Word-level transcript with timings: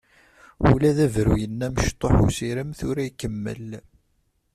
Ula 0.69 0.91
d 0.97 0.99
abruy-nni 1.05 1.63
amecṭuḥ 1.67 2.11
n 2.15 2.25
usirem 2.27 2.69
tura 2.79 3.03
ikemmel. 3.09 3.69